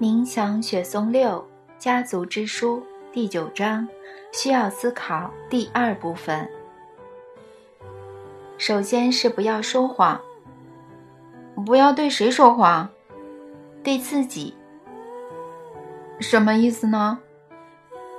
[0.00, 1.46] 冥想雪松六
[1.78, 2.82] 家族之书
[3.12, 3.86] 第九章
[4.32, 6.48] 需要思考第二部分。
[8.56, 10.18] 首先是不要说谎，
[11.66, 12.88] 不要对谁说谎？
[13.84, 14.54] 对自己。
[16.18, 17.18] 什么意思呢？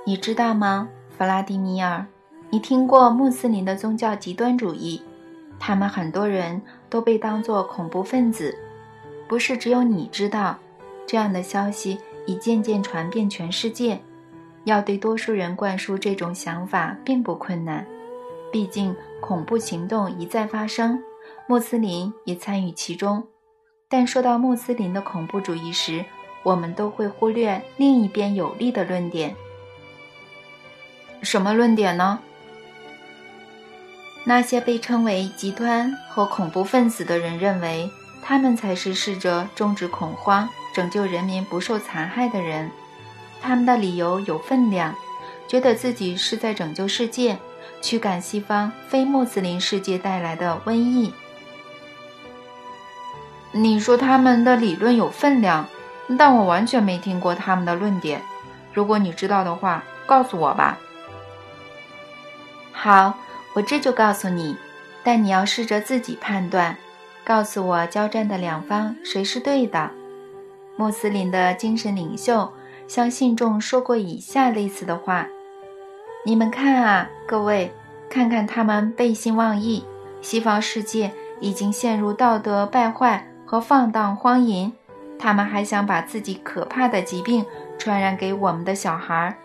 [0.06, 0.88] 你知道吗，
[1.18, 2.06] 弗拉迪米尔？
[2.50, 5.02] 你听过穆斯林的宗教极端主义？
[5.58, 8.56] 他们很多人都被当作恐怖分子，
[9.26, 10.56] 不是只有你知道。
[11.06, 14.00] 这样的消息已渐渐传遍全世界。
[14.64, 17.86] 要对多数人灌输这种想法并不困难，
[18.50, 21.02] 毕竟恐怖行动一再发生，
[21.46, 23.22] 穆斯林也参与其中。
[23.88, 26.04] 但说到穆斯林的恐怖主义时，
[26.42, 29.36] 我们都会忽略另一边有利的论点。
[31.22, 32.20] 什么论点呢？
[34.24, 37.90] 那些被称为极端和恐怖分子的人认为，
[38.22, 40.48] 他们才是试着终止恐慌。
[40.74, 42.70] 拯救人民不受残害的人，
[43.40, 44.92] 他们的理由有分量，
[45.46, 47.38] 觉得自己是在拯救世界，
[47.80, 51.12] 驱赶西方非穆斯林世界带来的瘟疫。
[53.52, 55.68] 你说他们的理论有分量，
[56.18, 58.20] 但我完全没听过他们的论点。
[58.72, 60.76] 如果你知道的话，告诉我吧。
[62.72, 63.14] 好，
[63.54, 64.56] 我这就告诉你，
[65.04, 66.76] 但你要试着自己判断，
[67.24, 69.92] 告诉我交战的两方谁是对的。
[70.76, 72.52] 穆斯林的精神领袖
[72.86, 75.26] 向信众说过以下类似的话
[76.26, 77.72] ：“你们看啊，各位，
[78.10, 79.84] 看看他们背信忘义。
[80.20, 84.72] 西方世界已经陷入道德败坏和放荡荒淫，
[85.18, 87.44] 他们还想把自己可怕的疾病
[87.78, 89.36] 传染给我们的小孩。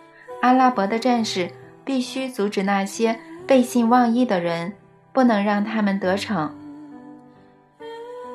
[0.42, 1.50] 阿拉伯的战士
[1.84, 4.72] 必须阻止那些背信忘义的人，
[5.12, 6.52] 不能让他们得逞。”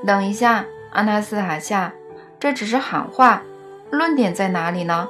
[0.05, 1.91] 等一下，阿纳斯塔夏。
[2.45, 3.41] 这只是喊话，
[3.89, 5.07] 论点在哪里呢？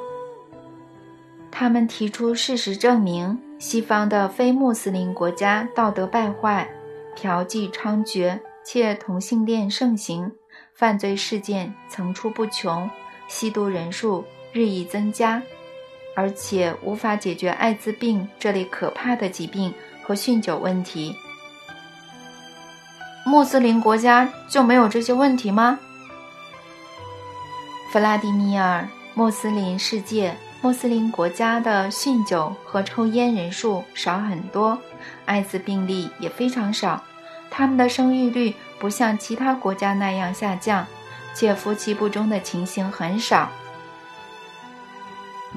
[1.51, 6.65] 他们提出事实证明，西方的非穆斯林国家道德败坏，
[7.13, 10.31] 嫖妓猖獗，且同性恋盛行，
[10.73, 12.89] 犯罪事件层出不穷，
[13.27, 14.23] 吸毒人数
[14.53, 15.43] 日益增加，
[16.15, 21.13] 而且无法解决艾滋病这类可怕的疾病和酗酒问题。
[23.25, 25.77] 穆斯林国家就没有这些问题吗？
[27.95, 34.77] 弗拉迪米尔，穆斯林世界、穆斯林国家的酗酒和抽烟人数少很多，
[35.23, 37.01] 艾滋病例也非常少，
[37.49, 40.85] 他们的生育率不像其他国家那样下降，
[41.33, 43.49] 且夫妻不忠的情形很少。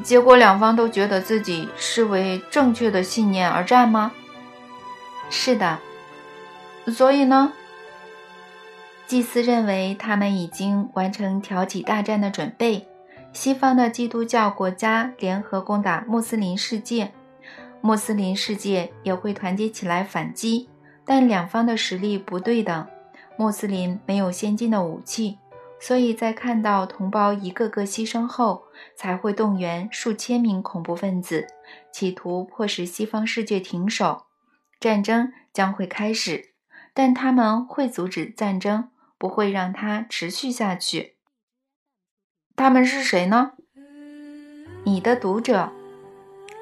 [0.05, 4.13] 结果两方都觉得自己是为正确的信念而战吗？
[5.29, 5.77] 是的。
[6.87, 7.53] 所以呢？
[9.09, 12.87] 祭司认为他们已经完成挑起大战的准备，
[13.33, 17.11] 西方的基督教国家联合攻打穆斯林世界，
[17.81, 20.69] 穆斯林世界也会团结起来反击，
[21.07, 22.87] 但两方的实力不对等，
[23.39, 25.39] 穆斯林没有先进的武器，
[25.81, 28.65] 所以在看到同胞一个个牺牲后，
[28.95, 31.47] 才会动员数千名恐怖分子，
[31.91, 34.27] 企图迫使西方世界停手，
[34.79, 36.51] 战争将会开始，
[36.93, 38.91] 但他们会阻止战争。
[39.19, 41.17] 不会让它持续下去。
[42.57, 43.53] 他们是谁呢？
[44.85, 45.71] 你的读者，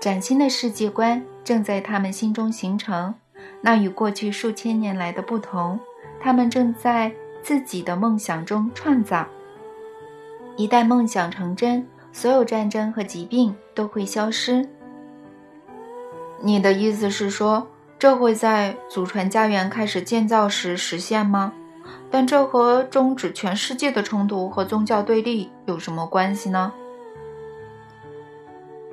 [0.00, 3.14] 崭新的世界观正在他们心中形成。
[3.60, 5.78] 那与过去数千年来的不同，
[6.20, 9.26] 他们正在自己的梦想中创造。
[10.56, 14.68] 一旦梦想成真，所有战争和疾病都会消失。
[16.42, 17.66] 你的意思是说，
[17.98, 21.52] 这会在祖传家园开始建造时实现吗？
[22.10, 26.72] 但这和终止全世界的冲突和宗教对立有什么关系呢？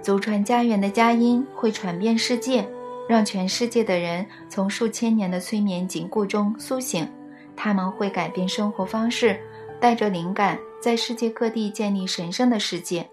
[0.01, 2.67] 祖传家园的佳音会传遍世界，
[3.07, 7.07] 让全世界的人从数千年的催眠禁锢中苏醒。
[7.55, 9.39] 他们会改变生活方式，
[9.79, 13.07] 带着灵感，在世界各地建立神圣的世界。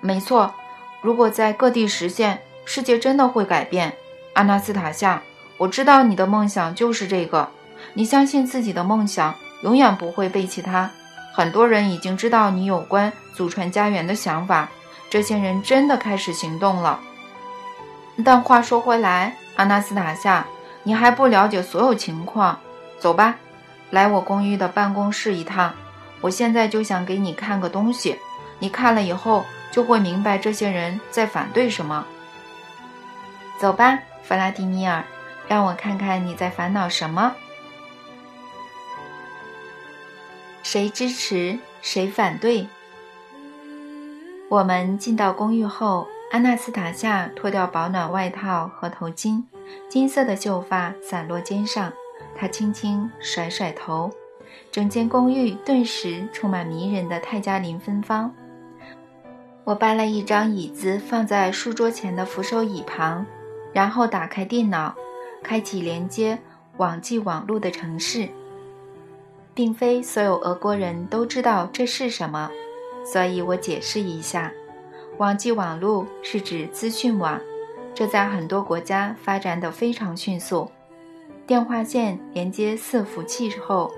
[0.00, 0.54] 没错，
[1.02, 3.92] 如果在各地实现，世界真的会改变。
[4.34, 5.22] 阿纳斯塔夏，
[5.58, 7.50] 我知道你的梦想就是这个。
[7.94, 10.90] 你相信自己的梦想，永远不会背弃它。
[11.32, 14.68] 很多人已经知道你有关祖传家园的想法，
[15.08, 17.00] 这些人真的开始行动了。
[18.24, 20.46] 但话说回来，阿纳斯塔夏，
[20.82, 22.58] 你还不了解所有情况。
[22.98, 23.36] 走吧，
[23.90, 25.72] 来我公寓的办公室一趟。
[26.20, 28.18] 我现在就想给你看个东西，
[28.58, 32.04] 你看了以后就会明白这些人在反对什么。
[33.58, 35.02] 走吧，弗拉迪米尔，
[35.48, 37.34] 让我看看你在烦恼什么。
[40.72, 42.64] 谁支持，谁反对？
[44.48, 49.42] 我们进到公寓后，安娜斯塔夏脱掉保暖外套和头巾，
[49.88, 51.92] 金色的秀发散落肩上，
[52.36, 54.12] 她轻轻甩甩头，
[54.70, 58.32] 整间公寓顿时充满迷人的泰加林芬芳。
[59.64, 63.26] 我搬了一张椅子放在书桌前的扶手椅旁，
[63.72, 64.94] 然后打开电脑，
[65.42, 66.38] 开启连接
[66.76, 68.28] 网际网络的城市。
[69.60, 72.50] 并非所有俄国人都知道这是什么，
[73.04, 74.50] 所以我解释一下：
[75.18, 77.38] 网际网络是指资讯网，
[77.94, 80.70] 这在很多国家发展得非常迅速。
[81.46, 83.92] 电话线连接伺服器后，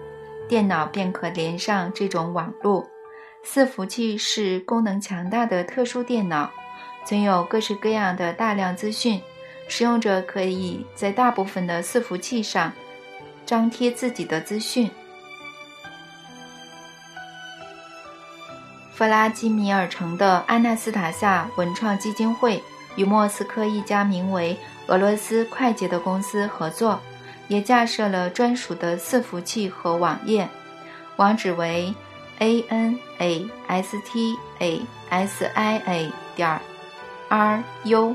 [0.49, 2.85] 电脑便可连上这种网络。
[3.47, 6.51] 伺服器是功能强大的特殊电脑，
[7.07, 9.23] 存有各式各样的大量资讯。
[9.69, 12.73] 使用者可以在大部分的伺服器上
[13.47, 14.91] 张贴自己的资讯。
[18.95, 22.63] 弗拉基米尔城的安纳斯塔夏文创基金会
[22.95, 24.57] 与莫斯科一家名为
[24.87, 27.01] “俄罗斯快捷”的公司合作，
[27.49, 30.47] 也架设了专属的伺服器和网页，
[31.17, 31.95] 网址为
[32.39, 36.61] a n a s t a s i a 点
[37.29, 38.15] r u。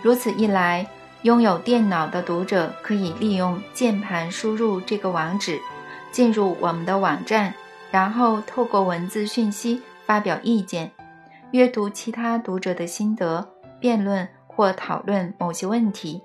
[0.00, 0.86] 如此一来，
[1.22, 5.60] 拥有电脑的读者可以利用键盘输入这个网址，
[6.12, 7.52] 进入我们的网站。
[7.96, 10.92] 然后透过文字讯息发表意见，
[11.52, 13.48] 阅读其他读者的心得，
[13.80, 16.20] 辩论或讨论某些问题。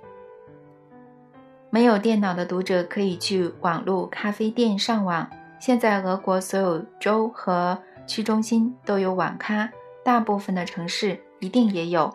[1.69, 5.29] 没有电脑的读者可以去网络咖啡店上网。
[5.61, 9.71] 现在，俄国所有州和区中心都有网咖，
[10.03, 12.13] 大部分的城市一定也有。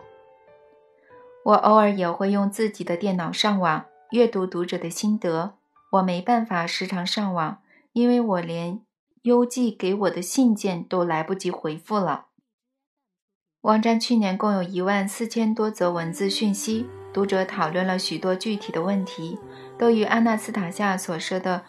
[1.43, 5.55] 我偶尔也会用自己的电脑上网，阅读读者的心得。
[5.93, 7.57] 我没办法时常上网，
[7.93, 8.81] 因为我连。
[9.27, 12.27] 邮寄给我的信件都来不及回复了。
[13.61, 19.37] 网站去年共有一万四千多则文字讯息，读者讨论了许多具体的问题，
[19.77, 21.61] 都与安娜斯塔夏所说的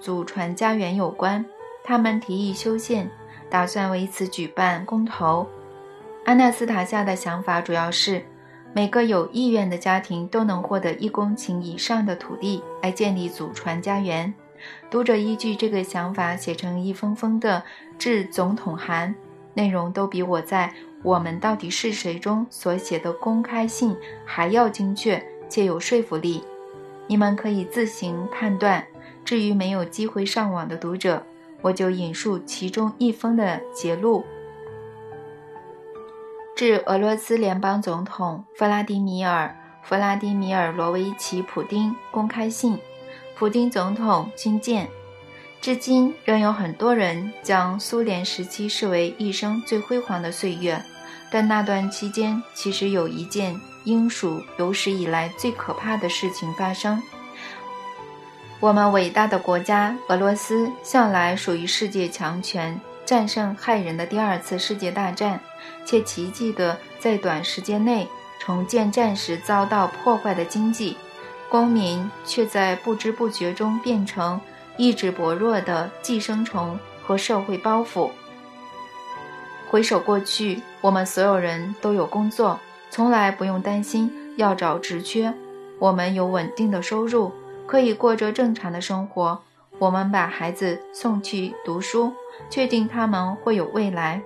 [0.00, 1.44] 祖传家园有关。
[1.84, 3.10] 他们提议修宪，
[3.50, 5.46] 打算为此举办公投。
[6.24, 8.24] 安娜斯塔夏的想法主要是，
[8.72, 14.32] 每个有意愿的家庭都能获得一公顷以上的土地来建立祖传家园。
[14.94, 17.60] 读者依据这个想法写成一封封的
[17.98, 19.12] 致总统函，
[19.52, 20.68] 内容都比我在
[21.02, 26.44] 《我们到底是谁》中所写的公开信还要精确且有说服力。
[27.08, 28.86] 你们可以自行判断。
[29.24, 31.20] 至于没有机会上网的读者，
[31.60, 34.24] 我就引述其中一封的节录：
[36.54, 39.56] 致俄罗斯联邦总统弗拉迪米尔·
[39.88, 42.78] 弗拉迪米尔·罗维奇·普丁公开信。
[43.36, 44.88] 普京总统军舰，
[45.60, 50.80] 至今仍有很多人将苏联时期视为一生最辉煌的岁月，
[51.30, 57.02] 但那段期间其实有一件应属有史以来最可怕的事情发生。
[58.60, 65.40] 我们伟大的国家俄罗斯向来属于世界强权，战胜害人的第二次世界大战，
[65.84, 68.08] 且奇迹地在短时间内
[68.38, 70.96] 重建战时遭到破坏的经济。
[71.54, 74.40] 公民却在不知不觉中变成
[74.76, 78.10] 意志薄弱的寄生虫和社会包袱。
[79.70, 82.58] 回首过去，我们所有人都有工作，
[82.90, 85.32] 从来不用担心要找职缺。
[85.78, 87.30] 我们有稳定的收入，
[87.68, 89.40] 可以过着正常的生活。
[89.78, 92.12] 我们把孩子送去读书，
[92.50, 94.20] 确定他们会有未来。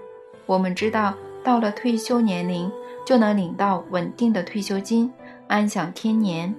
[0.47, 1.12] 我们知道，
[1.44, 2.73] 到了退休年龄，
[3.04, 5.12] 就能领到稳定的退休金，
[5.47, 6.54] 安享天年。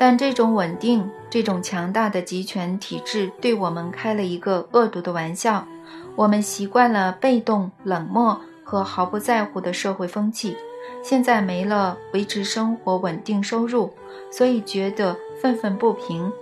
[0.00, 5.68] 但这种稳定、这种强大的集权体制对我们开了一个恶毒的玩笑。
[6.16, 10.56] 我们习惯了被动、冷漠和毫不在乎的社会风气，
[11.04, 13.92] 现在没了维持生活稳定收入，
[14.32, 16.32] 所以觉得愤愤不平。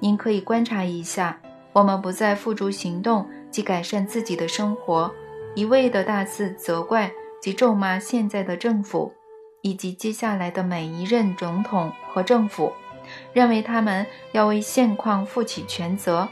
[0.00, 1.38] 您可以观察一下，
[1.74, 5.08] 我们不再付诸行动及改善自己的生活，
[5.54, 9.12] 一味的大肆责怪及咒骂现在的政府，
[9.62, 12.72] 以及接下来的每一任总统和政府。
[13.36, 16.26] 认为他们要为现况负起全责，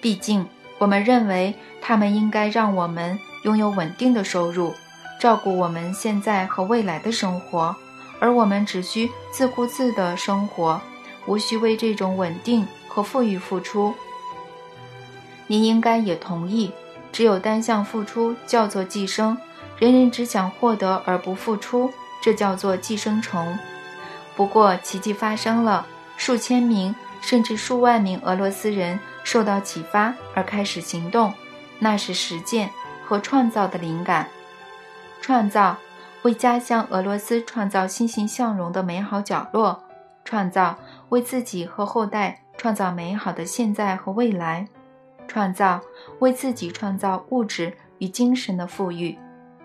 [0.00, 4.72] 毕竟我们认为他们应该让我们拥有稳定的收入，
[5.20, 7.76] 照顾我们现在和未来的生活，
[8.20, 10.80] 而我们只需自顾自的生活，
[11.26, 13.94] 无需为这种稳定和富裕付出。
[15.46, 16.72] 您应该也同意，
[17.12, 19.36] 只有单向付出叫做寄生，
[19.78, 23.58] 人人只想获得而不付出，这叫做寄生虫。
[24.34, 31.32] 不过，奇迹发生了，数千名甚至数万名俄罗斯人受到启发而开始行动，
[31.78, 32.70] 那是实践，
[33.04, 34.28] 和创造的灵感。
[35.20, 35.76] 创造，
[36.22, 39.74] 为家乡俄罗斯创造欣欣向荣的美好角落；
[40.24, 40.76] 创造，
[41.08, 44.66] 为自己和后代创造美好的现在和未来；
[45.26, 45.80] 创造，
[46.20, 49.18] 为自己创造物质与精神的富裕；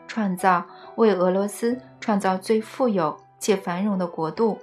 [0.08, 0.66] 创造，
[0.96, 4.58] 为俄罗斯创造最富有且繁荣的国度。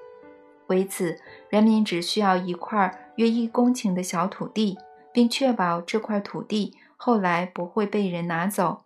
[0.69, 1.19] 为此，
[1.49, 4.79] 人民只需要一块约一公顷的小土地，
[5.13, 8.85] 并确保这块土地后来不会被人拿走。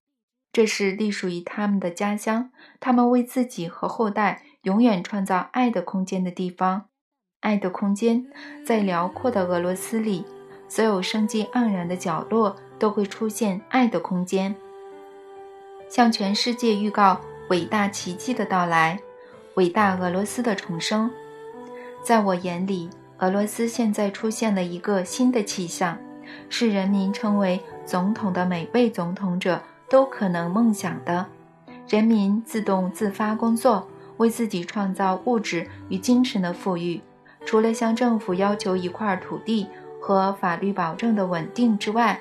[0.53, 6.87] 这是隶属于他们的家乡，他们为自己和后代永远创造爱的空间的地方。
[7.41, 8.27] 爱的空间
[8.67, 10.27] 在辽阔的俄罗斯里，
[10.69, 14.55] 所有生机盎然的角落都会出现爱的空间，
[15.89, 19.01] 向全世界预告伟大奇迹的到来，
[19.55, 21.11] 伟大俄罗斯的重生。
[22.03, 25.99] 在我眼里，俄罗斯现在出现了一个新的气象，
[26.49, 29.61] 是人民称为总统的每位总统者。
[29.91, 31.27] 都可能梦想的，
[31.89, 33.89] 人民自动自发工作，
[34.19, 37.01] 为自己创造物质与精神的富裕。
[37.45, 39.67] 除了向政府要求一块土地
[40.01, 42.21] 和法律保证的稳定之外，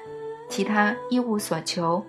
[0.50, 2.03] 其他一无所求。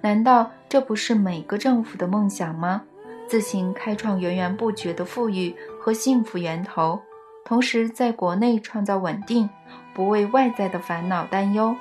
[0.00, 2.82] 难道这不是每个政府的梦想吗？
[3.26, 6.98] 自行开创源源不绝的富裕和幸福源头，
[7.44, 9.50] 同时在国内创造稳定，
[9.92, 11.76] 不为外在的烦恼担忧。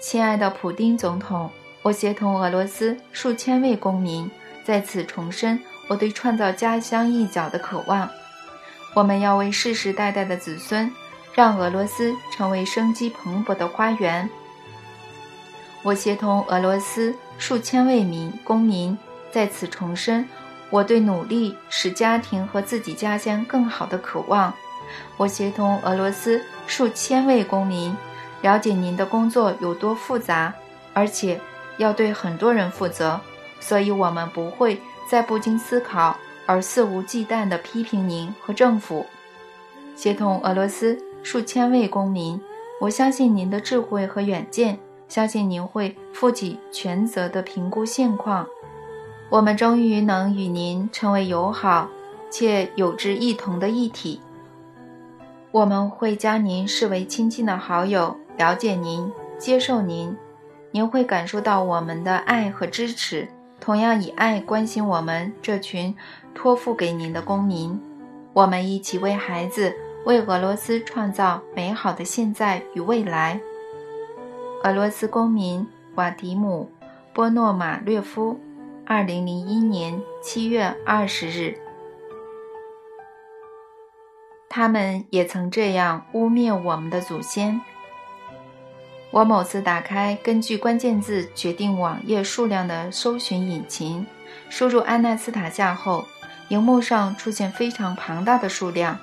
[0.00, 1.50] 亲爱的普丁总统，
[1.80, 4.30] 我协同俄罗斯数千位公民
[4.66, 8.06] 在此重申我对创造家乡一角的渴望。
[8.94, 10.92] 我们要为世世代代的子孙，
[11.32, 14.28] 让俄罗斯成为生机蓬勃的花园。
[15.82, 18.98] 我协同俄罗斯数千位民公民
[19.32, 20.28] 在此重申
[20.70, 24.52] 我对努力使家庭和自己家乡更好的渴望。
[25.16, 27.96] 我协同俄罗斯数千位公民。
[28.42, 30.52] 了解您的工作有多复杂，
[30.92, 31.40] 而且
[31.78, 33.18] 要对很多人负责，
[33.58, 34.80] 所以我们不会
[35.10, 39.06] 再不经思考而肆无忌惮地批评您和政府。
[39.96, 42.40] 协同俄罗斯数千位公民，
[42.78, 48.46] 我相信您的智慧和远见，相信您会负起全责地评估现况。
[49.28, 51.88] 我们终于能与您成为友好
[52.30, 54.20] 且有志一同的一体。
[55.50, 58.16] 我们会将您视为亲近的好友。
[58.36, 60.14] 了解您，接受您，
[60.70, 63.26] 您会感受到我们的爱和支持。
[63.58, 65.96] 同样以爱关心我们这群
[66.34, 67.80] 托付给您的公民。
[68.34, 73.40] 我们一起为孩子、为俄罗斯创造美好的现在与未来。
[74.62, 76.70] 俄罗斯公民瓦迪姆·
[77.14, 78.38] 波诺马略夫，
[78.88, 81.58] 二零零一年七月二十日。
[84.48, 87.60] 他们也曾这样污蔑我们的祖先。
[89.10, 94.06] 我某次打开根据关键字决定网页数量的搜寻引擎，
[94.48, 96.06] 输入安纳斯塔夏后，
[96.48, 98.96] 荧幕上出现非常庞大的数量，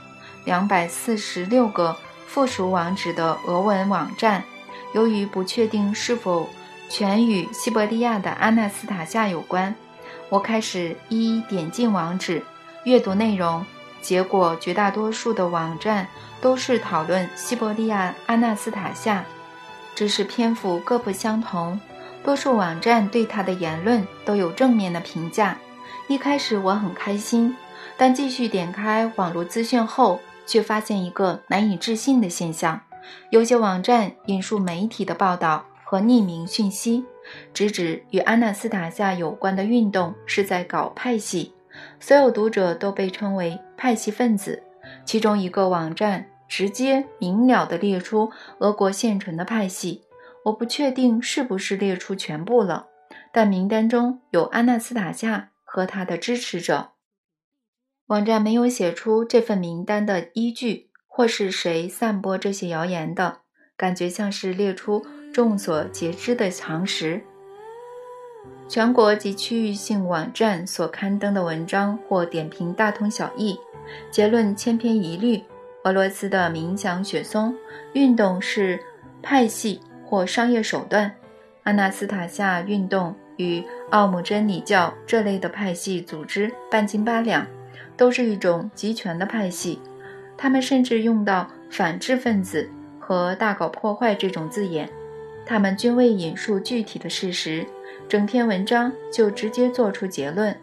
[0.46, 4.46] 两百四十六个附属网址的俄文网站。
[4.94, 6.48] 由于不确定是否
[6.94, 9.74] 全与西伯利亚的阿纳斯塔夏有关，
[10.30, 12.40] 我开始一一点进网址
[12.84, 13.66] 阅读内容，
[14.00, 16.08] 结果绝大多数的网站
[16.40, 19.26] 都是讨论西伯利亚阿纳斯塔夏。
[19.96, 21.82] 只是篇幅各不相同，
[22.24, 25.58] 多数网站对他的言论都有正面的评价。
[26.08, 27.58] 一开始我很开心，
[27.98, 32.80] 但继续点开网络资讯后，却发现一个难以置信的现象：
[33.32, 37.06] 有些网站引述媒体的报道和匿名讯息，
[37.54, 41.54] 直指与安纳斯塔夏有关的运动是在搞派系，
[42.00, 44.64] 所有读者都被称为派系分子。
[45.06, 46.30] 其中一个网站。
[46.46, 50.04] 直接明了地列出俄国现存的派系，
[50.46, 52.90] 我不确定是不是列出全部了，
[53.32, 56.92] 但名单中有安纳斯塔夏和他的支持者。
[58.06, 63.40] 网站没有写出这份名单的依据，或是谁散播这些谣言的，
[63.76, 67.20] 感觉像是列出众所皆知的常识。
[68.68, 73.60] 全国及区域性网站所刊登的文章或点评大同小异，
[74.12, 75.42] 结论千篇一律。
[75.84, 77.54] 俄罗斯的冥想雪松
[77.92, 78.80] 运动是
[79.22, 81.12] 派系或商业手段，
[81.64, 87.46] 阿纳斯塔夏运动与奥姆真理教这类的派系组织半斤八两，
[87.98, 89.82] 都是一种集权的派系。
[90.38, 94.90] 他们甚至用到反智分子和大搞破坏这种字眼。
[95.46, 97.66] 他们均未引述具体的事实，
[98.08, 100.56] 整篇文章就直接做出结论。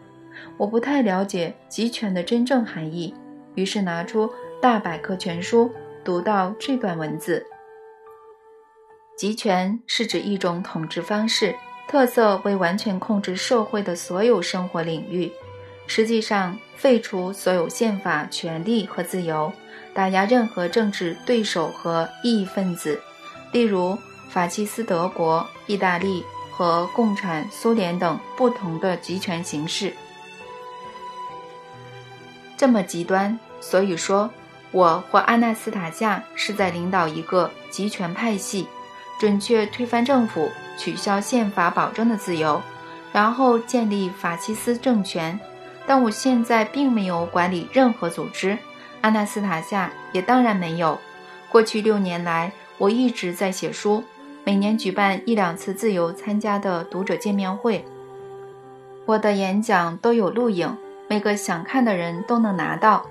[0.57, 3.13] 我不太了解集权的真正含义，
[3.55, 4.31] 于是拿出。
[4.61, 5.71] 大百科全书
[6.03, 7.43] 读到这段文字：
[9.17, 11.55] 集权是指一种统治方式，
[11.87, 15.31] 特色为完全控制社会的所有生活领域，
[15.87, 19.51] 实际上废除所有宪法权利和自由，
[19.95, 23.01] 打压任何政治对手和异议分子，
[23.51, 23.97] 例如
[24.31, 29.93] 法西斯德国、意大利和共产苏联等不同的集权形式。
[32.57, 34.29] 这么极端，所以说，
[34.71, 38.67] 我或阿纳斯塔夏是在领导一个集权派系，
[39.19, 42.61] 准确推翻政府，取消宪法保证的自由，
[43.11, 45.37] 然后建立法西斯政权。
[45.87, 48.57] 但我现在并没有管理任何组织，
[49.01, 50.97] 阿纳斯塔夏也当然没有。
[51.49, 54.03] 过去六年来，我一直在写书，
[54.43, 57.85] 每年举办一两次自由参加的读者见面会，
[59.05, 60.75] 我的演讲都有录影。
[61.07, 63.05] 每个想看的人都能拿到，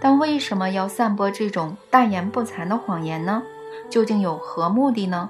[0.00, 3.42] 但为什么要散播这种大言不惭的谎言呢？
[3.90, 5.28] 究竟有何目的呢？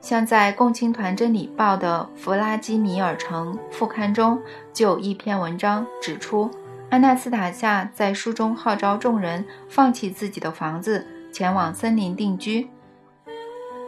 [0.00, 6.50] 像在共青团真理报的弗拉基米尔城副刊中，就有一篇文章指出，
[6.90, 12.68] 安纳斯塔夏在书中号召众人放弃自己的房子，前往森林定居。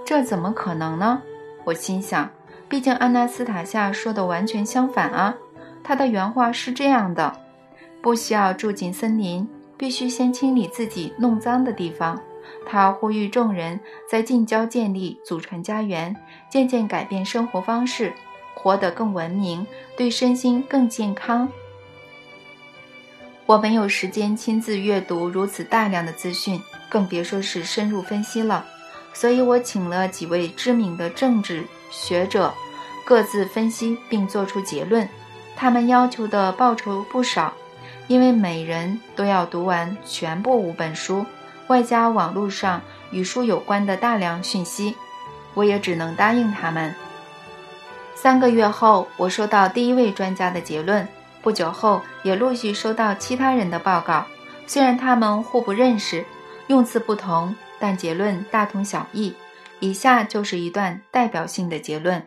[0.08, 1.20] 这怎么可能呢？
[1.64, 2.30] 我心想，
[2.66, 5.36] 毕竟安纳斯塔夏说的完全相反啊。
[5.84, 7.30] 他的原话是这样的：
[8.00, 9.46] 不需要住进森林，
[9.76, 12.18] 必须先清理自己弄脏的地方。
[12.64, 13.78] 他呼吁众人
[14.10, 16.16] 在近郊建立祖传家园，
[16.48, 18.10] 渐渐改变生活方式，
[18.54, 21.46] 活得更文明，对身心更健康。
[23.44, 28.64] 我没有时间亲自阅读如此大量的资讯，更别说是深入分析了。
[29.18, 32.54] 所以我请了几位知名的政治学者，
[33.04, 35.08] 各自分析并做出结论。
[35.56, 37.52] 他们要求的报酬不少，
[38.06, 41.26] 因为每人都要读完全部五本书，
[41.66, 44.94] 外加网络上与书有关的大量讯息。
[45.54, 46.94] 我也只能答应他们。
[48.14, 51.08] 三个月后，我收到第一位专家的结论，
[51.42, 54.24] 不久后也陆续收到其他人的报告。
[54.68, 56.24] 虽然他们互不认识，
[56.68, 59.34] 用词不同，但结论大同小异。
[59.80, 62.20] 以下就是一段代表性的结论。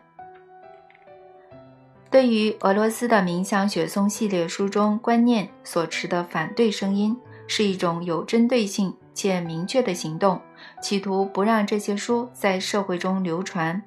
[2.10, 10.42] 对于俄罗斯的冥想雪松系列书中观念所持的反对声音，是一种有针对性且明确的行动，
[10.82, 13.82] 企图不让这些书在社会中流传。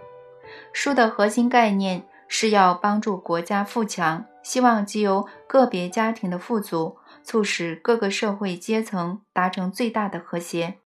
[0.72, 10.78] 书的核心概念是要帮助国家富强，希望藉由个别家庭的富足，促使各个社会阶层达成最大的和谐。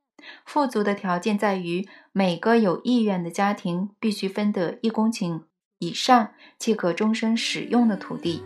[0.45, 5.43] 富足的条件在于每个有意愿的家庭必须分得一公顷。
[5.79, 8.43] 以上即可终身使用的土地，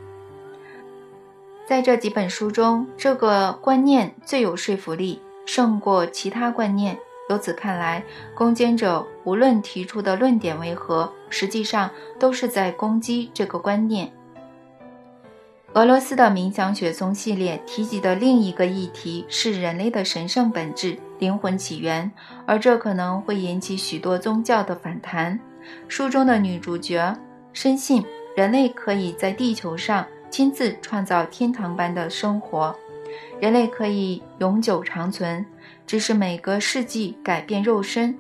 [1.65, 6.99] 在这几本书中，这个观念最有说服力，胜过其他观念。
[7.29, 8.03] 由此看来，
[8.35, 11.89] 攻坚者无论提出的论点为何，实际上
[12.19, 14.13] 都是在攻击这个观念。
[15.75, 22.11] 俄罗斯的冥想雪松系列提及的另一个议题是人类的神圣本质、灵魂起源，
[22.45, 25.39] 而这可能会引起许多宗教的反弹。
[25.87, 27.17] 书中的女主角
[27.53, 28.05] 深信
[28.35, 32.75] 人类可以在地球上亲自创造天堂般的生活，
[33.39, 35.45] 人类可以永久长存，
[35.87, 38.19] 只是每个世纪改变肉身。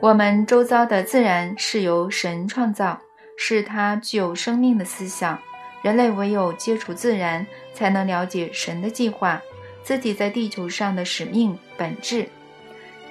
[0.00, 3.00] 我们周遭的自然是由神创造，
[3.36, 5.38] 是它具有生命的思想。
[5.80, 7.44] 人类唯有接触自然，
[7.74, 9.42] 才能了解神的计划，
[9.82, 12.28] 自己在地球上的使命本质。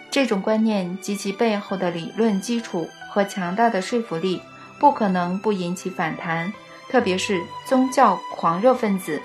[0.10, 4.42] 这种观念及其背后的理论基础和强大的说服力，
[4.80, 6.52] 不可能不引起反弹，
[6.90, 9.22] 特别是宗教狂热分子。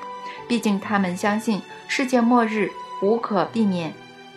[0.48, 2.70] 毕竟他们相信世界末日
[3.02, 3.92] 无可避免，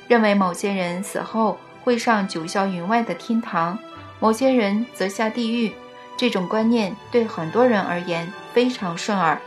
[0.07, 3.77] 认为某些人死后会上九霄云外的天堂，
[4.19, 5.71] 某些人则下地狱。
[6.17, 9.39] 这种观念对很多人而言非常顺耳，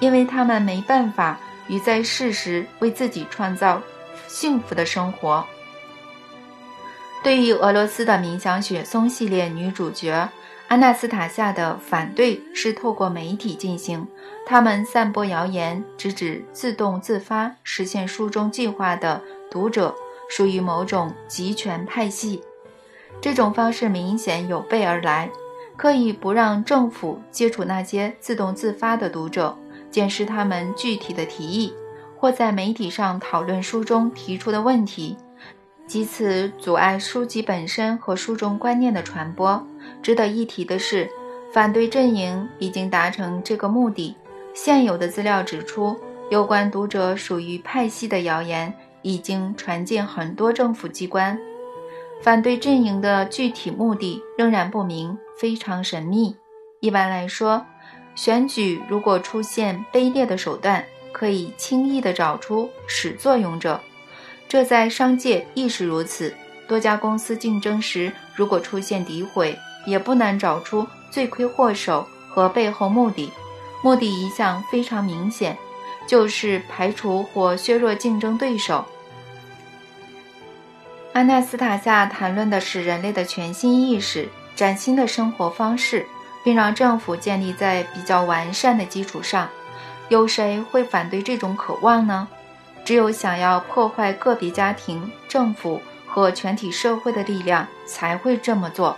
[0.00, 1.40] 因为他们没办法
[1.72, 3.80] 与在世时为自己创造
[4.28, 5.42] 幸福的生活。
[7.22, 10.28] 对于俄罗斯的冥想雪松系列女主角
[10.68, 14.06] 安娜斯塔夏的反对是透过媒体进行，
[14.46, 19.94] 他们散播谣言，直指自动自发实现书中计划的读者
[20.28, 22.42] 属于某种集权派系。
[23.20, 25.30] 这种方式明显有备而来，
[25.76, 29.56] 刻意不让政府接触那些自动自发的读者，
[29.92, 31.72] 检视他们具体的提议，
[32.16, 35.16] 或在媒体上讨论书中提出的问题。
[35.92, 39.64] 以此阻碍书籍本身和书中观念的传播。
[40.02, 41.08] 值得一提的是，
[41.52, 44.16] 反对阵营已经达成这个目的。
[44.54, 45.94] 现有的资料指出，
[46.30, 51.38] 有关读者属于派系的谣言已经传进很多政府机关。
[52.22, 56.34] 反对阵营的具体目的仍然不明，非常神秘。
[56.80, 57.66] 一般来说，
[58.14, 63.80] 选举如果出现卑劣的手段，可以轻易地找出始作俑者。
[64.48, 66.34] 这在商界亦是如此。
[66.68, 73.30] 多家公司竞争时，如果出现诋毁，也不难找出罪魁祸首和背后目的。
[73.82, 75.58] 目的一向非常明显，
[76.06, 78.84] 就是排除或削弱竞争对手。
[81.14, 86.06] 阿纳斯塔夏谈论的是人类的全新意识、崭新的生活方式，
[86.44, 89.48] 并让政府建立在比较完善的基础上。
[90.08, 92.28] 有谁会反对这种渴望呢？
[92.84, 98.96] 只有想要破坏个别家庭、政府和全体社会的力量才会这么做。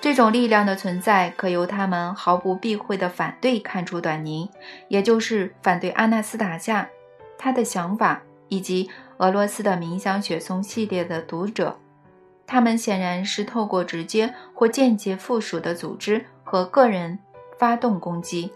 [0.00, 4.48] 这种力量的存在，可由他们毫不避讳的反对看出端倪，
[4.88, 6.88] 也就是反对阿纳斯塔夏
[7.36, 8.90] 他的想法以及。
[9.20, 11.78] 俄罗斯的冥想雪松系列的读者，
[12.50, 17.20] 他们显然是透过直接或间接附属的组织和个人
[17.56, 18.52] 发动攻击。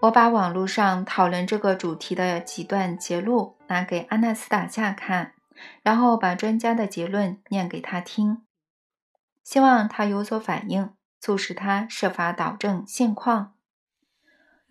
[0.00, 5.34] 我把网络上讨论这个主题的几段节录拿给阿纳斯塔夏看，
[5.84, 8.42] 然后把专家的结论念给他听，
[9.44, 13.52] 希望他有所反应，促使他设法导正现况。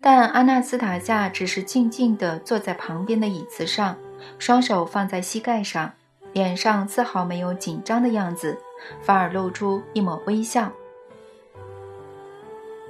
[0.02, 3.96] 但阿纳斯塔夏只是静静地坐在旁边的椅子上，
[4.38, 5.94] 双手放在膝盖上，
[6.32, 8.58] 脸上丝毫没有紧张的样子，
[9.00, 10.70] 反而露出一抹微笑。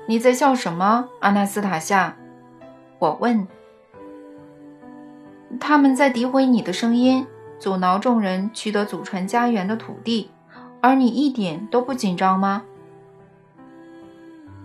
[0.07, 2.16] 你在笑什么，阿纳斯塔夏？
[2.98, 3.46] 我问。
[5.61, 7.26] 他们在诋毁你的声音，
[7.59, 10.31] 阻挠众人取得祖传家园的土地，
[10.81, 12.62] 而你一点都不紧张吗？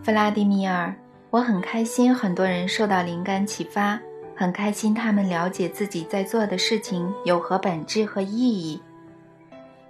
[0.02, 0.96] 弗拉迪米尔。
[1.30, 4.00] 我很开心，很多人受到灵感启发，
[4.38, 8.80] 很开心他们了解自己在做的事情有何本质和意义。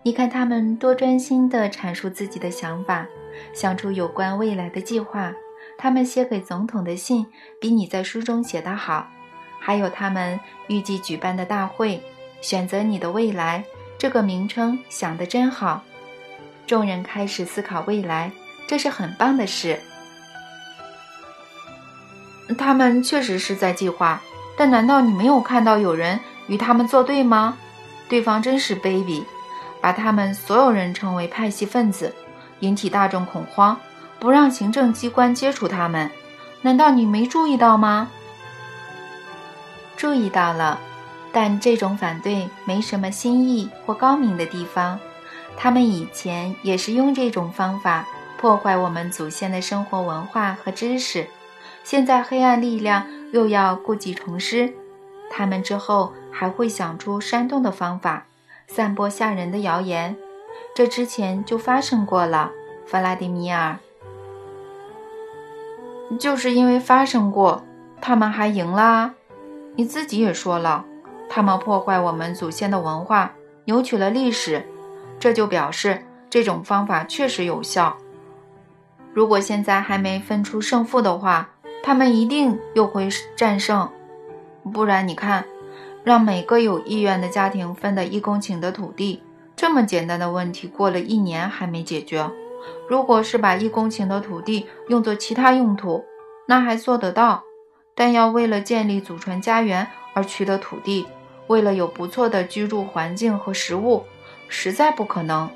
[0.04, 3.06] 你看他们多专心地阐述自己的想法，
[3.54, 5.34] 想出有关未来的计划。
[5.78, 7.28] 他们写给总统的信
[7.60, 9.10] 比你在书中写的好。
[9.60, 12.02] 还有他们预计举办的大会，
[12.40, 13.66] 选择你的未来
[13.98, 15.84] 这个名称想得真好。
[16.66, 18.32] 众人开始思考未来，
[18.66, 19.78] 这是很棒的事。
[22.58, 24.22] 他们确实是在计划，
[24.58, 27.58] 但难道你没有看到有人与他们作对吗？
[28.10, 29.24] 对方真是卑鄙，
[29.80, 32.14] 把他们所有人称为派系分子，
[32.62, 33.78] 引起大众恐慌，
[34.20, 36.10] 不让行政机关接触他们。
[36.64, 38.10] 难道你没注意到吗？
[39.96, 40.80] 注意到了，
[41.32, 45.00] 但这种反对没什么新意或高明的地方。
[45.56, 51.28] 他们以前也是用这种方法破坏我们祖先的生活文化和知识。
[51.84, 54.74] 现在黑暗力量又要故技重施，
[55.30, 58.26] 他们之后还会想出煽动的方法，
[58.68, 60.16] 散播吓人的谣言。
[60.74, 62.52] 这之前就发生过了，
[62.86, 63.78] 弗拉迪米尔。
[66.20, 67.64] 就是因为发生过，
[68.00, 69.14] 他们还赢了。
[69.76, 70.86] 你自己也说了，
[71.30, 73.34] 他们破坏我们祖先的文化，
[73.66, 74.66] 扭曲了历史，
[75.20, 77.98] 这就表示这种方法确实有效。
[79.14, 81.50] 如果现在还没分出胜负的话，
[81.88, 83.90] 他们一定又会战胜，
[84.74, 85.46] 不然你看，
[86.04, 89.24] 让每个有意愿的家庭分得一公顷的土地，
[89.56, 92.30] 这么简单的问题，过了一年还没解决。
[92.90, 96.04] 如果是把一公顷的土地用作其他用途，
[96.46, 97.42] 那还做得到，
[97.96, 101.08] 但要为了建立祖传家园而取得土地，
[101.48, 104.04] 为了有不错的居住环境和食物，
[104.50, 105.50] 实在不可能。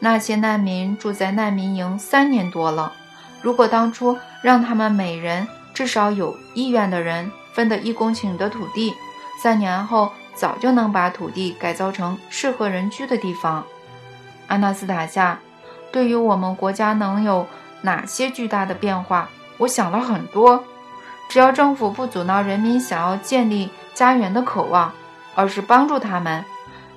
[0.00, 2.92] 那些难民住在难民营三年多了，
[3.40, 5.48] 如果当初让他们每人。
[5.74, 8.94] 至少有意愿的人分得一公顷的土地，
[9.42, 13.64] 三年后早就能把土地改造成适合人居的地方。
[14.48, 15.38] 阿纳斯塔夏，
[15.90, 17.46] 对于我们国家能有
[17.80, 20.64] 哪些巨大的变化，我想了很多。
[21.28, 24.92] 只要政府不阻挠人民想要建立家园的渴望，
[25.34, 26.44] 而是帮助他们，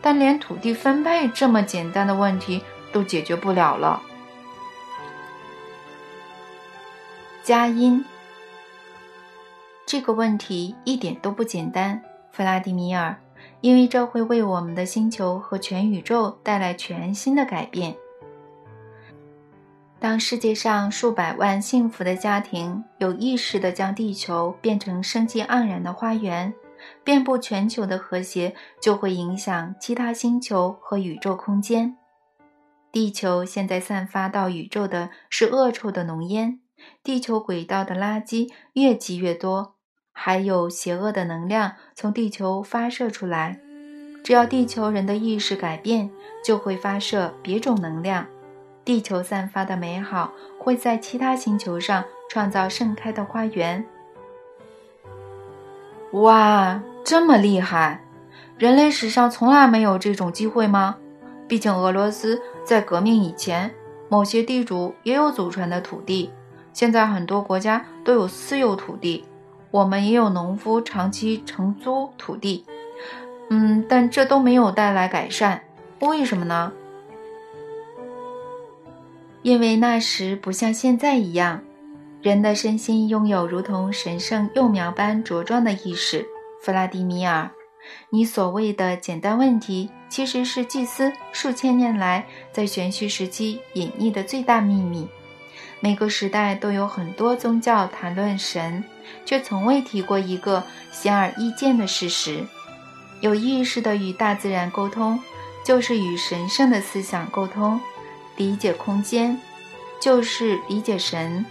[0.02, 2.62] 但连土地分配这么简单的问题
[2.92, 4.02] 都解决不了了。
[7.42, 8.04] 佳音。
[9.86, 13.15] 这个问题一点都不简单，弗拉迪米尔，
[13.62, 17.95] 因为这会为我们的星球和全宇宙带来全新的改变。
[20.00, 26.54] 当世界上数百万幸福的家庭有意识地将地球变成生机盎然的花园，
[27.04, 31.95] 遍布全球的和谐就会影响其他星球和宇宙空间。
[32.91, 36.60] 地球现在散发到宇宙的是恶臭的浓烟，
[37.04, 39.75] 地球轨道的垃圾越积越多。
[40.17, 43.60] 还有邪恶的能量从地球发射出来，
[44.23, 46.10] 只要地球人的意识改变，
[46.43, 48.25] 就会发射别种能量。
[48.86, 53.86] 地球散发的美好会在其他星球上创造盛开的花园。
[56.13, 58.01] 哇，这么厉害！
[58.58, 60.95] 人类史上从来没有这种机会吗？
[61.45, 63.69] 毕竟俄罗斯在革命以前，
[64.08, 66.32] 某些地主也有祖传的土地。
[66.71, 69.25] 现在很多国家都有私有土地，
[69.76, 72.64] 我们也有农夫长期承租土地。
[73.50, 75.60] 嗯，但这都没有带来改善，
[76.00, 76.72] 为什么呢？
[79.42, 81.62] 因为那时不像现在一样，
[82.22, 86.26] 人的身心拥有如同神圣幼苗般茁壮的意识。
[86.62, 87.52] 弗拉迪米尔，
[88.10, 95.06] 你所谓的简单问题，其实是祭司数千年来在玄虚时期隐匿的最大秘密。
[95.86, 98.84] 每个时代都有很多宗教谈论神，
[99.24, 102.43] 却从未提过一个显而易见的事实：
[103.19, 105.21] 有意识的与大自然沟通，
[105.63, 107.80] 就是与神圣的思想沟通。
[108.36, 109.39] 理解空间，
[110.02, 111.45] 就是理解神。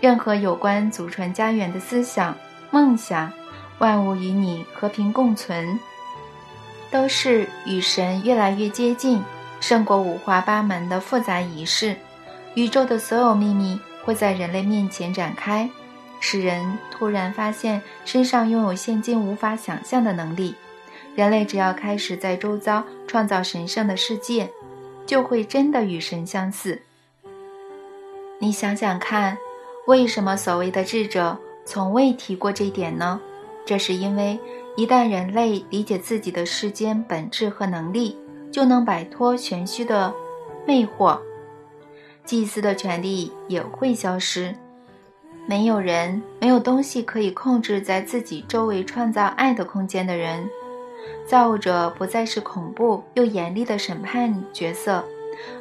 [0.00, 2.34] 任何有关祖传家园的思想、
[2.70, 3.30] 梦想，
[3.76, 5.78] 万物与你和平共存，
[6.90, 9.22] 都是与神越来越接近，
[9.60, 11.94] 胜过五花八门的复杂仪式。
[12.54, 15.68] 宇宙的所有秘密会在人类面前展开，
[16.20, 20.54] 使人突然发现身上拥有现今无法想象的能力。
[21.14, 24.50] 人类只要开始在周遭创造神圣的世界。
[25.06, 26.80] 就会真的与神相似。
[28.38, 29.36] 你想想看，
[29.86, 31.36] 为什么所谓的智者
[31.66, 33.20] 从未提过这点呢？
[33.66, 34.38] 这是因为
[34.76, 38.16] 一旦人类理解自己的世间本质和能力，
[38.50, 40.10] 就能摆脱玄虚的
[40.66, 41.18] 魅惑，
[42.24, 44.54] 祭司的权利也会消失。
[45.46, 50.48] 没有人，没有东西可以控制在自己周围创造爱的空间的人。
[51.26, 55.04] 造物者不再是恐怖又严厉的审判角色，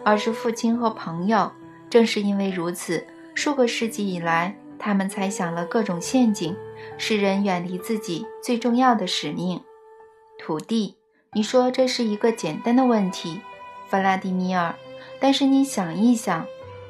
[0.03, 1.51] 而是父亲和朋友。
[1.89, 6.55] 正是因为如此，数个世纪以来，他们猜想了各种陷阱，
[6.97, 9.61] 使人远离自己最重要的使命——
[10.39, 10.95] 土地。
[11.33, 13.41] 你说这是一个简单的问题，
[13.89, 14.73] 弗拉迪米尔。
[15.19, 16.45] 但是你想一想，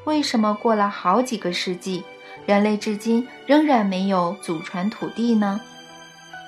[0.06, 2.04] 为什么过了好几个世纪，
[2.46, 5.62] 人类至今仍然没有祖传土地呢？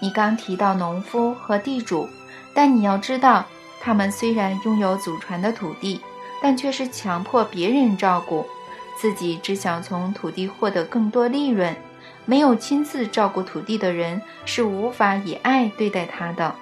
[0.01, 2.09] 你刚提到农夫和地主，
[2.53, 3.45] 但你要知道，
[3.79, 6.01] 他们虽然拥有祖传的土地，
[6.41, 8.45] 但却是强迫别人照顾，
[8.99, 11.75] 自己只想从土地获得更多利润。
[12.25, 16.53] 没有亲自照顾土地的人是无法以爱对待它的。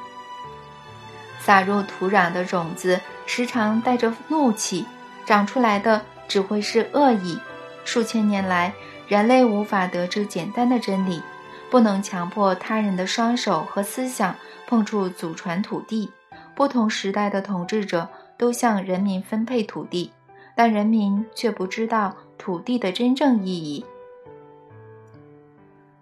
[1.40, 4.86] 撒入土壤的种子时常带着怒气，
[5.26, 7.38] 长出来的只会是恶意。
[7.86, 8.74] 数千年来，
[9.08, 11.22] 人类无法得知简单的真理。
[11.70, 14.36] 不能强迫他人的双手和思想
[14.68, 16.08] 碰触祖传土地。
[16.54, 18.08] 不同时代的统治者
[18.38, 20.12] 都向人民分配土地，
[20.56, 23.84] 但人民却不知道土地的真正意义。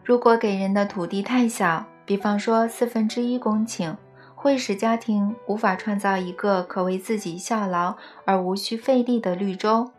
[0.04, 3.96] 如果给人的土地太小，比方说四分之一公顷，
[4.36, 9.90] 会使家庭无法创造一个可为自己效劳而无需费力的绿洲；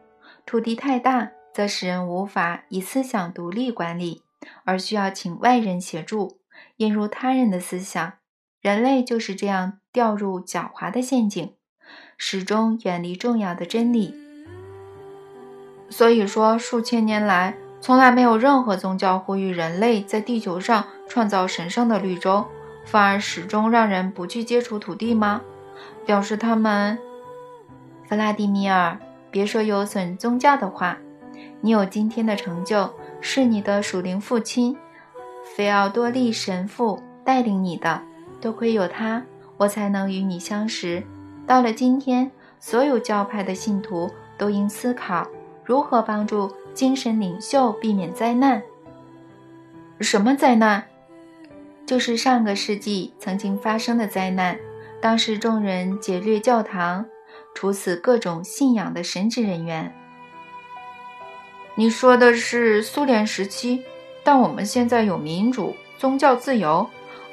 [0.45, 4.23] 土地太大，则使人无法以思想独立管理。
[4.65, 6.39] 而需要请外人协助，
[6.79, 8.15] 引入他人的思想。
[8.61, 11.55] 人类就是这样掉入狡猾的陷阱，
[12.17, 14.15] 始终远离重要的真理。
[15.89, 22.47] 所以说，数千年来，从来没有任何宗教呼吁人类在地球上创造神圣的绿洲，
[22.85, 25.43] 反而始终让人不去接触土地吗？
[26.05, 26.99] 表示他们，
[28.09, 28.99] 弗拉迪米尔，
[29.33, 30.97] 别说有损宗教的话，
[31.61, 32.89] 你有今天的成就。
[33.25, 34.77] 是你的属灵父亲，
[35.55, 38.03] 菲奥多利神父带领你的，
[38.41, 39.23] 多亏有他，
[39.57, 41.01] 我才能与你相识。
[41.47, 45.25] 到了今天，所有教派的信徒都应思考
[45.65, 48.61] 如何帮助精神领袖避免灾难。
[50.01, 50.83] 什么灾难？
[51.87, 54.59] 就是上个世纪曾经发生的灾难。
[55.01, 57.07] 当时众人劫掠教堂，
[57.55, 59.95] 处死各种信仰的神职人员。
[61.75, 63.83] 你说的是苏联时期，
[64.23, 66.89] 但我们现在有民主、宗教自由，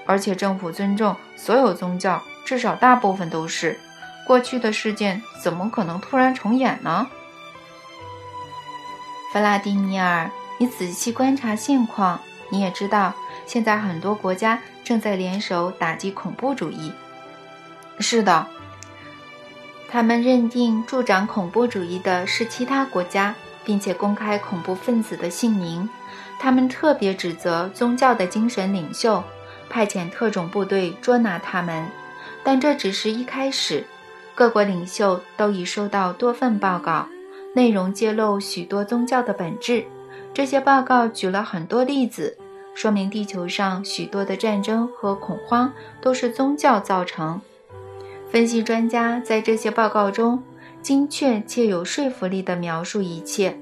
[0.06, 3.78] 而且政府尊重所有宗教，至少大部分都是。
[4.26, 7.08] 过去的事件怎么可能突然重演呢？
[9.34, 13.14] 弗拉迪米尔，你仔细观察现况，你也知道，
[13.46, 16.92] 现在很多国家正在联手打击恐怖主义。
[18.00, 18.48] 是的，
[19.90, 23.36] 他们认定助长恐怖主义的是其他国家。
[23.66, 25.88] 并且公开恐怖分子的姓名，
[26.40, 29.24] 他们特别指责宗教的精神领袖，
[29.70, 31.86] 派遣特种部队捉拿他们。
[32.44, 33.86] 但这只是一开始。
[34.34, 37.08] 各国领袖都已收到多份报告，
[37.54, 39.86] 内容揭露许多宗教的本质。
[40.34, 42.36] 这些报告举了很多例子，
[42.74, 45.72] 说明地球上许多的战争和恐慌
[46.02, 47.40] 都是宗教造成。
[48.32, 50.42] 分析专家在这些报告中
[50.82, 53.58] 精确且有说服力地描述一切。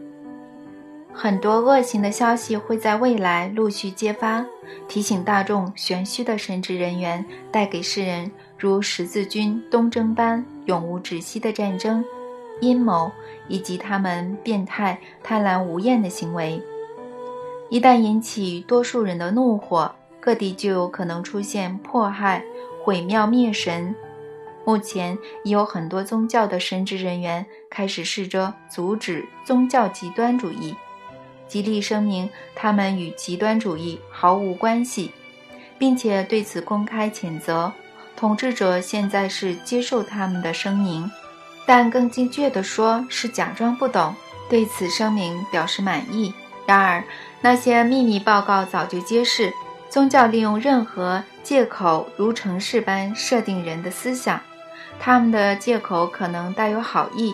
[1.14, 4.46] 很多恶行的消息会在未来陆续揭发，
[4.88, 12.04] 提醒大众玄虚的神职人员带给世人如十字军东征般永无止息的战争、
[12.60, 13.10] 阴谋
[13.48, 16.62] 以及他们变态、贪婪无厌的行为。
[17.70, 22.44] 一旦引起多数人的怒火，各地就有可能出现迫害、
[22.84, 23.96] 毁庙灭神。
[24.68, 30.76] 目前已有很多宗教的神职人员开始试着阻止宗教极端主义。
[31.48, 35.10] 极力声明他们与极端主义毫无关系，
[35.80, 37.72] 并且对此公开谴责。
[38.18, 41.10] 统治者现在是接受他们的声明，
[41.66, 44.14] 但更精确地说是假装不懂，
[44.50, 46.34] 对此声明表示满意。
[46.66, 47.02] 然而，
[47.40, 49.54] 那些秘密报告早就揭示，
[49.90, 54.38] 宗教利用任何借口如城市般设定人的思想。
[55.00, 57.34] 他们的借口可能带有好意，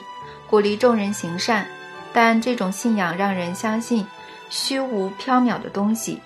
[0.49, 1.65] 鼓励众人行善。
[2.13, 4.05] 但这种信仰让人相信
[4.49, 6.19] 虚无缥缈的东西，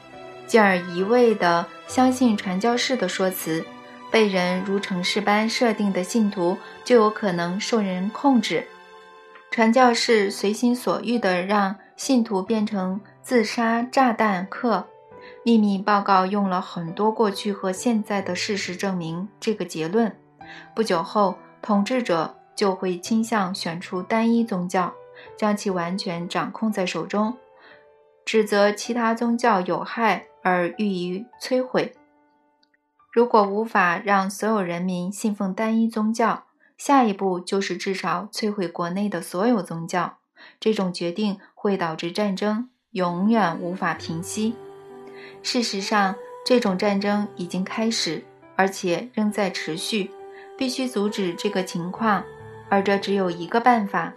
[0.46, 3.66] 进而一味地相信传教士的说辞。
[4.10, 8.66] 被人如城市般设定的信徒就有可能受人控制。
[9.52, 14.86] 传教士随心所欲地让信徒变成自杀炸弹客。
[15.44, 20.14] 秘密报告用了很多过去和现在的事实证明这个结论。
[20.74, 24.94] 不久后，统治者就会倾向选出单一宗教。
[25.36, 27.36] 将其完全掌控在手中，
[28.24, 31.96] 指责其他宗教有害而予以摧毁。
[33.12, 36.44] 如果无法让所有人民信奉单一宗教，
[36.78, 40.18] 下一步就是至少摧毁国内的所有宗教。
[40.60, 44.54] 这种决定会导致战争永远无法平息。
[45.42, 48.24] 事实上，这种战争已经开始，
[48.56, 50.12] 而且仍在持续。
[50.58, 52.24] 必须阻止这个情况，
[52.68, 54.12] 而这只有一个办法。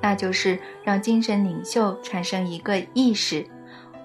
[0.00, 3.46] 那就是让精神领袖产生一个意识，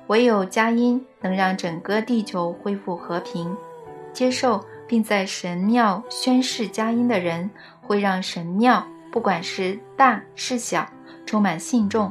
[0.08, 3.58] 唯有佳音能让整个地球恢复和平。
[4.13, 7.49] 接受并在神庙宣誓佳音的人，
[7.82, 10.88] 会让神庙不管是大是小，
[11.25, 12.10] 充满信众；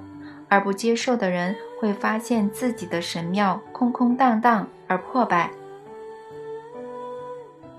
[0.48, 5.50] 而不接受的人会发现自己的神庙空空荡荡而破败。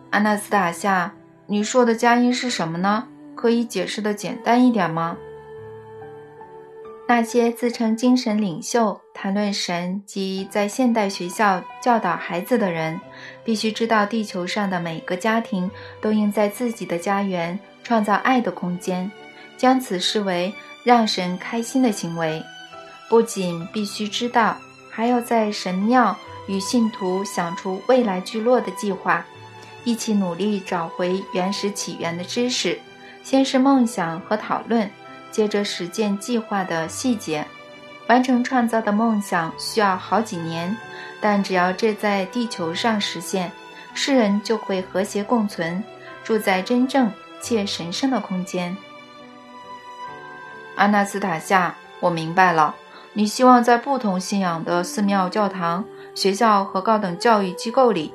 [0.10, 1.14] 阿纳斯塔夏，
[1.52, 3.08] 你说的佳音是什么呢？
[3.34, 5.18] 可以解释的简单一点吗？
[7.08, 13.02] 那些自称精神领袖、谈论神及在现代学校教导孩子的人，
[13.44, 19.12] 必须知道，地球上的每个家庭都应在自己的家园创造爱的空间，
[19.58, 22.44] 将此视为让神开心的行为。
[23.10, 24.56] 不仅必须知道，
[24.92, 26.16] 还要在神庙
[26.48, 29.26] 与信徒想出未来聚落的计划，
[29.90, 32.80] 一起努力找回原始起源的知识。
[33.24, 34.88] 先是梦想和讨论。
[35.32, 37.44] 接着实践计划的细节，
[38.08, 40.76] 完成创造的梦想需要好几年，
[41.20, 43.52] 但只要这在地球上实现，
[43.96, 45.84] 世人就会和谐共存，
[46.24, 48.76] 住在真正且神圣的空间。
[50.76, 52.76] 阿纳斯塔夏，我明白了，
[53.14, 55.84] 你希望在不同信仰的寺庙、教堂、
[56.16, 58.14] 学校和高等教育机构里，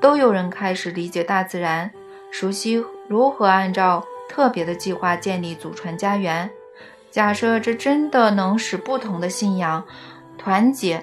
[0.00, 1.90] 都有人开始理解大自然，
[2.30, 4.04] 熟悉如何按照。
[4.30, 6.48] 特别的计划建立祖传家园。
[7.10, 9.82] 假设这真的能使不同的信仰
[10.36, 11.02] 团结，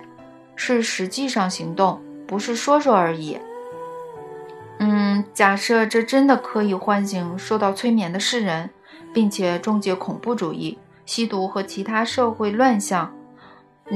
[0.55, 3.39] 是实际上行动，不是说说而已。
[4.77, 8.69] 嗯，假设这真的可以唤醒受到催眠的世人，
[9.11, 10.77] 并且终结恐怖主义、
[11.07, 13.11] 吸毒和其他社会乱象。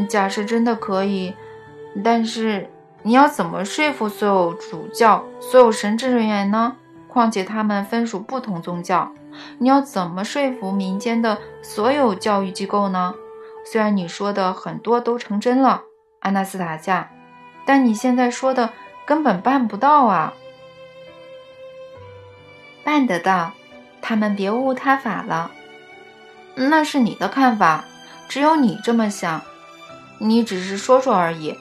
[0.10, 1.36] 假设真的可以，
[2.04, 2.68] 但是
[3.04, 6.76] 你要怎么说服所有主教、所有神职人员呢？
[7.08, 9.12] 况且他们分属不同宗教。
[9.58, 13.14] 你要怎么说服民间的所有教育机构呢？
[13.66, 15.84] 虽然你说的很多都成真了，
[16.20, 17.10] 阿纳斯塔夏，
[17.66, 18.72] 但你现在说的
[19.06, 20.34] 根本办不到啊！
[22.84, 23.52] 办得到，
[24.02, 25.52] 他们别无他法了。
[26.56, 27.86] 那是你的看法，
[28.28, 29.42] 只有你这么想，
[30.20, 31.56] 你只是说说而已。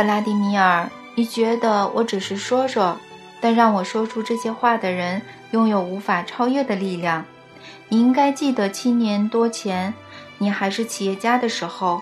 [0.00, 2.96] 弗拉迪米尔，你觉得我只是说说？
[3.38, 5.20] 但让我说出这些话的人
[5.50, 7.22] 拥有无法超越的力量。
[7.90, 9.92] 你应该记得，七年多前，
[10.38, 12.00] 你还是企业家的时候，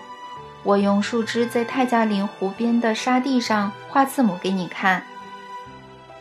[0.63, 5.03] 我用树枝在泰加林湖边的沙地上画字母给你看。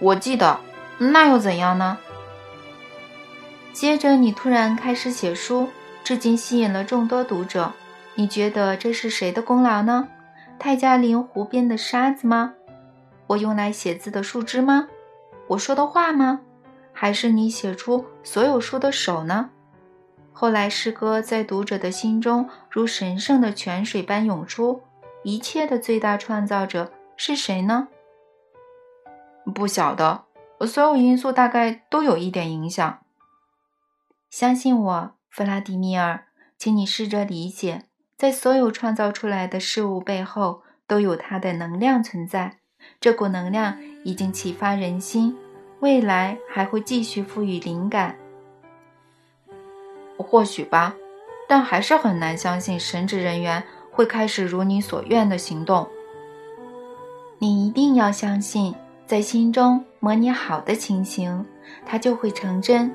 [0.00, 0.58] 我记得，
[0.98, 1.96] 那又怎样呢？
[3.72, 5.68] 接着你突然开始写书，
[6.02, 7.70] 至今吸引了众多读者。
[8.16, 10.08] 你觉得这是谁的功劳呢？
[10.59, 12.54] 泰加林湖边的沙子吗？
[13.28, 14.88] 我用来写字的树枝吗？
[15.46, 16.40] 我说的话吗？
[16.92, 19.50] 还是你写出所有书的手呢？
[20.32, 24.82] 后来诗歌在读者的心中如神圣的泉水般涌出。
[25.24, 27.88] 一切的最大创造者是谁呢？
[29.52, 30.24] 不晓得，
[30.66, 33.00] 所有因素大概都有一点影响。
[34.30, 37.88] 相信我，弗拉迪米尔，请你试着理解。
[38.18, 42.56] 在所有创造出来的事物背后，都有它的能量存在。
[43.00, 45.36] 这股能量已经启发人心，
[45.78, 48.16] 未来还会继续赋予灵感。
[50.16, 50.96] 或许吧，
[51.48, 53.62] 但还是很难相信神职人员
[53.92, 55.88] 会开始如你所愿的行动。
[57.38, 58.74] 你一定要相信，
[59.06, 61.46] 在心中模拟好的情形，
[61.86, 62.92] 它就会成真。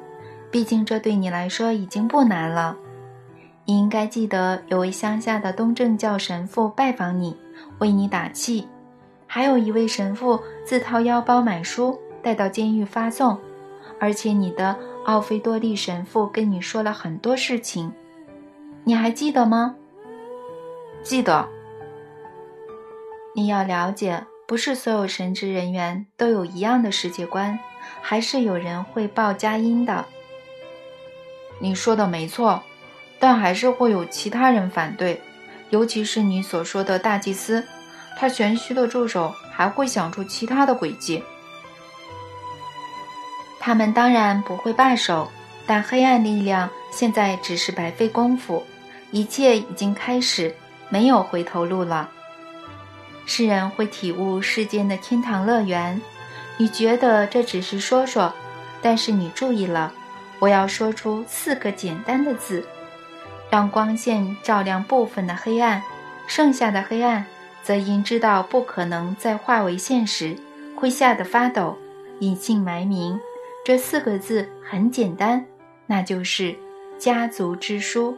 [0.52, 2.78] 毕竟这对你来说已经不难了。
[3.66, 7.38] 你应该记得，有位乡下的东正教神父拜访你，
[7.80, 8.68] 为你打气；
[9.26, 13.40] 还有一位神父自掏腰包买书带到监狱发送，
[14.00, 17.92] 而且你的奥菲多利神父跟你说了很多事情，
[18.84, 19.76] 你还记得吗？
[21.02, 21.48] 记得。
[23.36, 27.58] 你要了解，不是所有神职人员都有一样的世界观，
[28.02, 30.06] 还是有人会报佳音的。
[31.60, 32.62] 你说的没错。
[33.24, 35.22] 但还是会有其他人反对，
[35.70, 37.64] 尤其是你所说的大祭司，
[38.20, 41.24] 他玄虚的助手还会想出其他的诡计。
[43.62, 45.32] 他们当然不会罢手，
[45.66, 48.62] 但黑暗力量现在只是白费功夫，
[49.12, 50.54] 一切已经开始，
[50.90, 52.10] 没有回头路了。
[53.26, 56.02] 世人会体悟世间的天堂乐园，
[56.58, 58.34] 你觉得这只是说说，
[58.82, 59.94] 但是你注意了，
[60.40, 62.68] 我要说出四个简单的字。
[63.54, 65.80] 让光线照亮部分的黑暗，
[66.26, 67.24] 剩下的黑暗
[67.62, 70.36] 则因知道不可能再化为现实，
[70.76, 71.78] 会吓得发抖，
[72.18, 73.20] 隐姓埋名。
[73.64, 75.46] 这四个字很简单，
[75.86, 76.58] 那就是
[76.98, 78.18] 家族之书。